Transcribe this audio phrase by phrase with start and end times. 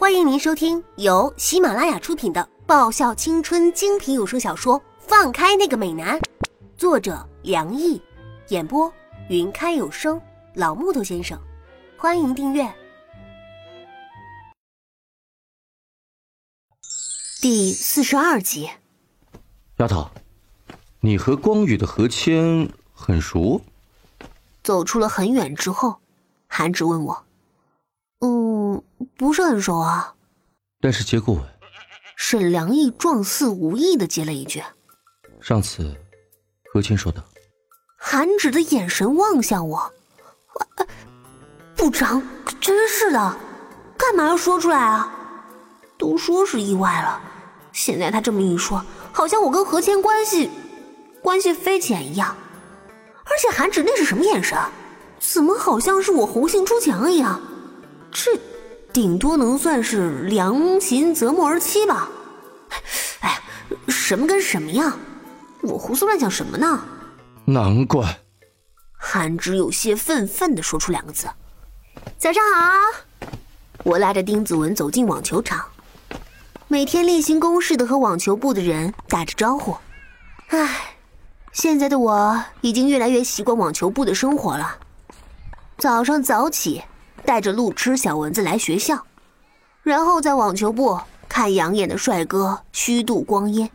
[0.00, 6.18] 欢迎您收听由喜马拉雅出品的爆笑青春精品有声小说《放开那个美男》，
[6.74, 8.00] 作者梁毅，
[8.48, 8.90] 演播
[9.28, 10.18] 云开有声
[10.54, 11.38] 老木头先生。
[11.98, 12.74] 欢迎订阅
[17.42, 18.70] 第四十二集。
[19.76, 20.10] 丫头，
[21.00, 23.60] 你和光宇的何谦很熟？
[24.62, 26.00] 走出了很远之后，
[26.46, 27.29] 韩芷问我：“嗯，
[29.20, 30.14] 不是很熟啊。”
[30.80, 31.44] 但是接过吻，
[32.16, 34.62] 沈良毅状似无意的接了一句
[35.42, 35.94] ：“上次
[36.72, 37.22] 何谦说的。”
[38.02, 39.92] 韩芷的眼神望向我，
[41.76, 42.22] 部长，
[42.62, 43.36] 真是的，
[43.98, 45.14] 干嘛要说出来啊？
[45.98, 47.20] 都说是意外了，
[47.74, 48.82] 现在他这么一说，
[49.12, 50.50] 好像我跟何谦关系
[51.22, 52.34] 关系匪浅一样。
[53.24, 54.58] 而且韩芷那是什么眼神？
[55.18, 57.38] 怎么好像是我红杏出墙一样？
[58.10, 58.34] 这
[58.92, 62.08] 顶多能算是良禽择木而栖吧？
[63.20, 63.40] 哎，
[63.88, 64.96] 什么跟什么呀？
[65.62, 66.82] 我胡思乱想什么呢？
[67.44, 68.18] 难怪。
[68.96, 71.28] 韩芷有些愤愤的说出两个字
[72.18, 73.28] ：“早上好。”
[73.84, 75.64] 我拉着丁子文走进网球场，
[76.68, 79.76] 每天例行公事的和网球部的人打着招呼。
[80.48, 80.96] 唉。
[81.52, 84.76] 现在的我已经越来越习惯网球部的生活了。
[85.78, 86.84] 早上早起，
[87.24, 89.04] 带着路痴小蚊子来学校，
[89.82, 93.70] 然后在网球部看养眼的帅哥虚度光阴，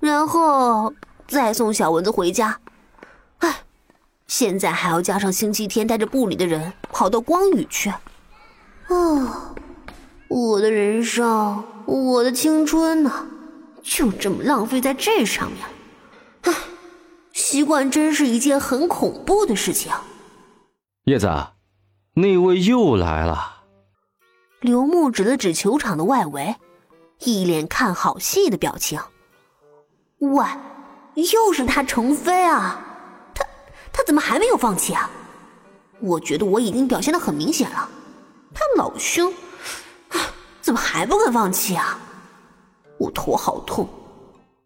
[0.00, 0.92] 然后
[1.26, 2.58] 再送小蚊子回家。
[3.38, 3.62] 唉，
[4.26, 7.90] 现在还要加上星期天带着部里的人跑到光宇去。
[7.90, 9.54] 啊，
[10.28, 13.26] 我的人生，我的青春呢，
[13.82, 15.72] 就这么浪费在这上面了。
[16.42, 16.54] 唉。
[17.32, 19.90] 习惯真是一件很恐怖的事情。
[21.04, 21.26] 叶子，
[22.14, 23.62] 那位又来了。
[24.60, 26.54] 刘牧指了指球场的外围，
[27.20, 29.00] 一脸看好戏的表情。
[30.18, 30.44] 喂，
[31.14, 32.84] 又是他程飞啊！
[33.34, 33.44] 他
[33.92, 35.10] 他怎么还没有放弃啊？
[36.00, 37.88] 我觉得我已经表现的很明显了，
[38.54, 39.32] 他老兄
[40.60, 41.98] 怎么还不肯放弃啊？
[42.98, 43.88] 我头好痛。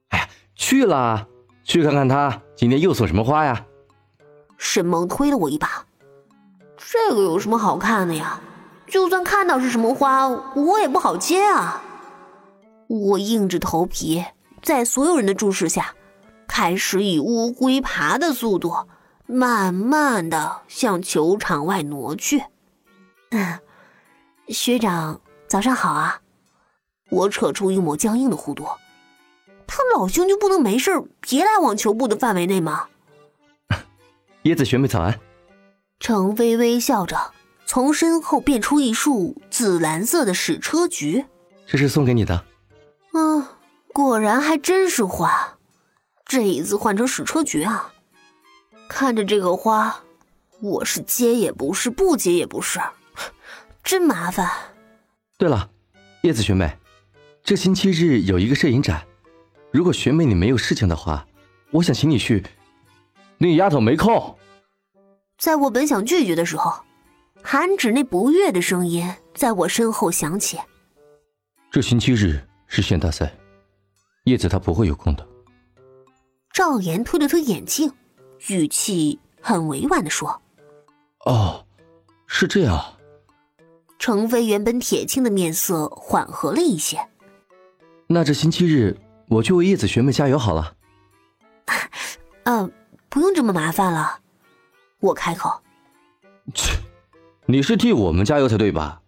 [0.08, 1.26] 哎呀，去了。
[1.64, 3.64] 去看看他今天又送什么花呀？
[4.58, 5.85] 沈梦推了我一把，
[6.88, 8.40] 这个有什么好看的呀？
[8.86, 11.82] 就算看到是什么花，我也不好接啊。
[12.86, 14.24] 我硬着头皮，
[14.62, 15.94] 在所有人的注视下，
[16.46, 18.72] 开始以乌龟爬的速度，
[19.26, 22.44] 慢慢的向球场外挪去。
[23.30, 23.58] 嗯，
[24.48, 26.20] 学长，早上好啊！
[27.10, 28.64] 我扯出一抹僵硬的弧度。
[29.66, 32.86] 他老兄就不能没事别来网球部的范围内吗？
[34.44, 35.18] 椰子学妹早安。
[35.98, 37.32] 程飞微笑着
[37.66, 41.24] 从身后变出一束紫蓝色的矢车菊，
[41.66, 42.34] 这是送给你的。
[43.12, 43.58] 啊，
[43.92, 45.58] 果然还真是花，
[46.24, 47.92] 这一次换成矢车菊啊！
[48.88, 50.04] 看着这个花，
[50.60, 52.78] 我是接也不是，不接也不是，
[53.82, 54.48] 真麻烦。
[55.38, 55.68] 对了，
[56.22, 56.78] 叶子学妹，
[57.42, 59.02] 这星期日有一个摄影展。
[59.72, 61.26] 如果学妹你没有事情的话，
[61.72, 62.44] 我想请你去。
[63.38, 64.38] 那丫头没空。
[65.38, 66.72] 在我本想拒绝的时候，
[67.42, 70.58] 韩芷那不悦的声音在我身后响起。
[71.70, 73.32] 这星期日是县大赛，
[74.24, 75.26] 叶子她不会有空的。
[76.52, 77.92] 赵岩推了推眼镜，
[78.48, 80.40] 语气很委婉的说
[81.26, 81.66] ：“哦，
[82.26, 82.82] 是这样。”
[83.98, 86.98] 程飞原本铁青的面色缓和了一些。
[88.06, 88.96] 那这星期日。
[89.28, 90.76] 我去为叶子学妹加油好了。
[92.44, 92.70] 嗯，
[93.08, 94.20] 不用这么麻烦了。
[95.00, 95.60] 我开口。
[96.54, 96.76] 切，
[97.46, 99.00] 你是替我们加油才对吧？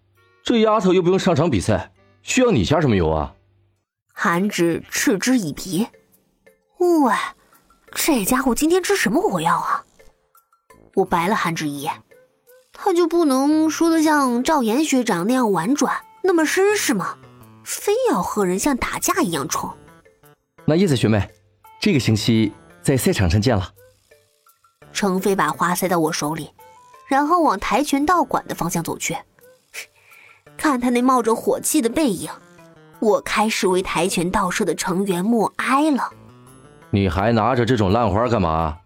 [0.43, 3.34] 这丫头又不用上场比赛，需要你加什么油啊？
[4.12, 5.87] 韩芷嗤之以鼻。
[6.78, 7.15] 喂，
[7.94, 9.84] 这家伙今天吃什么火药啊？
[10.94, 11.93] 我白了韩芷一眼。
[12.72, 17.18] 他就不能说的像赵岩学长那样婉转，那么绅士吗？
[17.65, 19.71] 非要和人像打架一样冲？
[20.65, 21.28] 那叶子学妹，
[21.80, 23.72] 这个星期在赛场上见了。
[24.98, 26.50] 程飞把花塞到我手里，
[27.06, 29.16] 然后往跆拳道馆的方向走去。
[30.56, 32.28] 看他那冒着火气的背影，
[32.98, 36.10] 我开始为跆拳道社的成员默哀了。
[36.91, 38.77] 你还拿着这种烂花干嘛？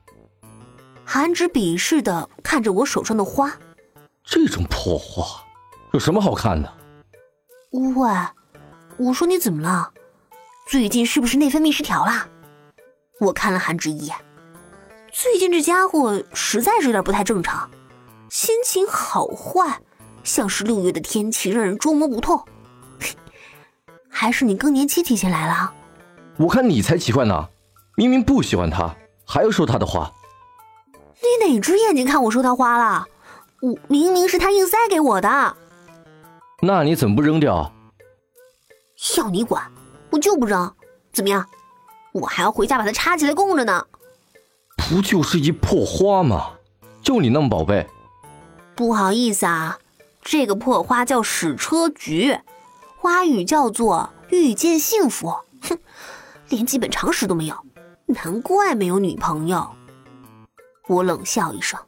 [1.03, 3.51] 韩芷鄙视的看着我手上的花。
[4.23, 5.25] 这种破花
[5.95, 6.71] 有什么好看的？
[7.71, 8.11] 喂，
[8.99, 9.91] 我说你怎么了？
[10.69, 12.29] 最近是不是内分泌失调了？
[13.19, 14.15] 我看了韩芷一眼，
[15.13, 17.71] 最近这家伙实在是有点不太正常，
[18.31, 19.79] 心情好坏，
[20.25, 22.43] 像是六月的天气，让人捉摸不透。
[24.09, 25.73] 还是你更年期提前来了？
[26.39, 27.49] 我看你才奇怪呢，
[27.95, 30.11] 明明不喜欢他，还要说他的话。
[31.21, 33.07] 你哪只眼睛看我说他花了？
[33.61, 35.57] 我明明是他硬塞给我的。
[36.63, 37.71] 那你怎么不扔掉？
[39.19, 39.63] 要你管，
[40.11, 40.75] 我就不扔。
[41.13, 41.47] 怎么样？
[42.13, 43.87] 我还要回家把它插起来供着呢。
[44.89, 46.51] 不就是一破花吗？
[47.03, 47.87] 就你那么宝贝？
[48.75, 49.79] 不好意思啊，
[50.23, 52.39] 这个破花叫矢车菊，
[52.99, 55.29] 花语叫做遇见幸福。
[55.63, 55.79] 哼，
[56.49, 57.57] 连基本常识都没有，
[58.07, 59.67] 难怪没有女朋友。
[60.89, 61.79] 我冷笑一声：“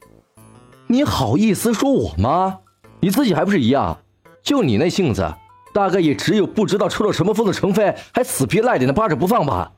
[0.86, 2.60] 你好意思说我吗？
[3.00, 3.98] 你自己还不是一样？
[4.42, 5.34] 就你那性子，
[5.74, 9.72] 大概也只有不知道抽了什么风的程飞，还死皮赖脸的扒着不放吧。”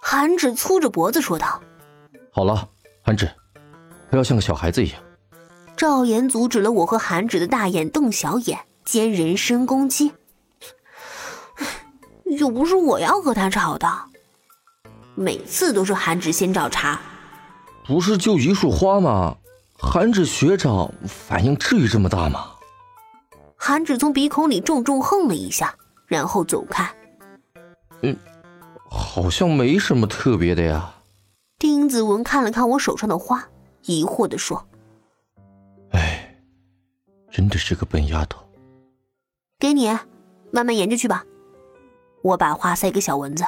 [0.00, 1.60] 韩芷粗着脖子说道
[2.36, 2.68] ：“好了，
[3.02, 3.26] 韩芷，
[4.10, 5.02] 不要像个小孩子一样。”
[5.74, 10.12] 赵岩阻止了我和韩芷的大眼瞪小眼兼人身攻击。
[12.38, 13.88] 又不是我要和他吵的，
[15.14, 17.00] 每次都是韩芷先找茬。
[17.86, 19.34] 不是就一束花吗？
[19.78, 22.50] 韩芷学长反应至于这么大吗？
[23.56, 25.74] 韩芷从鼻孔里重重哼了一下，
[26.06, 26.86] 然后走开。
[28.02, 28.14] 嗯，
[28.90, 30.92] 好像没什么特别的呀。
[31.58, 33.48] 丁子文看了看我手上的花，
[33.84, 34.66] 疑惑的说。
[35.92, 36.36] 哎
[37.30, 38.46] 真的是个笨丫头。
[39.58, 39.88] 给你，
[40.50, 41.24] 慢慢研究去吧。
[42.22, 43.44] 我把花塞给小蚊子。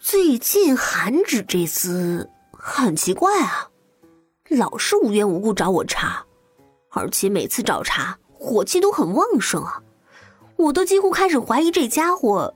[0.00, 3.70] 最近韩芷这厮很奇怪啊，
[4.48, 6.24] 老是无缘无故找我茬，
[6.90, 9.82] 而且每次找茬火气都很旺盛啊，
[10.56, 12.52] 我都几乎开始怀疑这家伙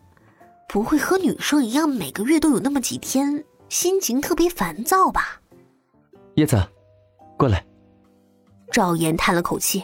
[0.68, 5.40] 不会和女生一样每个月都有那么几天心情特别烦躁吧？
[6.34, 6.62] 叶子，
[7.38, 7.64] 过来。
[8.70, 9.82] 赵岩叹了口气：“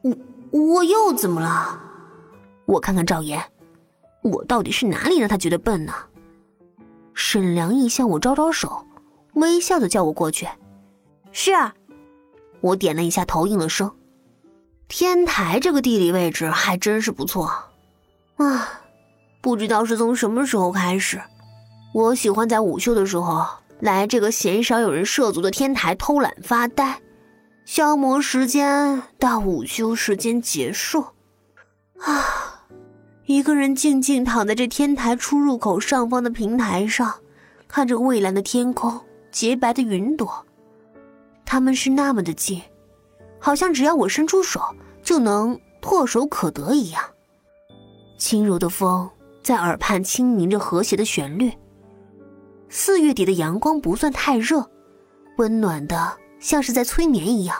[0.00, 0.16] 我
[0.58, 1.78] 我又怎么了？
[2.64, 3.44] 我看看赵岩，
[4.22, 5.92] 我到底是哪里让他觉得笨呢？”
[7.12, 8.86] 沈良义向我招招手，
[9.34, 10.48] 微笑的叫我过去。
[11.30, 11.52] 是，
[12.62, 13.94] 我点了一下头，应了声。
[14.88, 17.52] 天台这个地理位置还真是不错
[18.36, 18.80] 啊！
[19.42, 21.20] 不知道是从什么时候开始，
[21.92, 23.46] 我喜欢在午休的时候
[23.80, 27.00] 来这个鲜少有人涉足的天台偷懒发呆。
[27.64, 31.04] 消磨时间到午休时间结束，
[32.00, 32.64] 啊，
[33.26, 37.14] 一个人静静躺在这天台出入口上方的平台上，
[37.68, 38.98] 看着蔚蓝的天空、
[39.30, 40.46] 洁白的云朵，
[41.44, 42.62] 他们是那么的近，
[43.38, 44.62] 好像只要我伸出手
[45.02, 47.02] 就能唾手可得一样。
[48.16, 49.10] 轻柔的风
[49.42, 51.52] 在耳畔轻吟着和谐的旋律。
[52.70, 54.70] 四月底的阳光不算太热，
[55.36, 56.18] 温暖的。
[56.40, 57.56] 像是在催眠一样，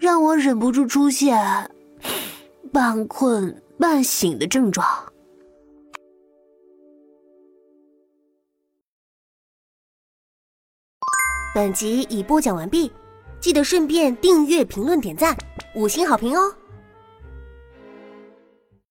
[0.00, 1.70] 让我忍不住出现
[2.72, 4.86] 半困半醒的症状。
[11.54, 12.90] 本集已播讲完毕，
[13.40, 15.36] 记得顺便订阅、评论、点赞、
[15.74, 16.54] 五星好评哦！